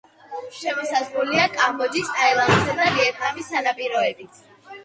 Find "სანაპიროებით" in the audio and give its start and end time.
3.55-4.43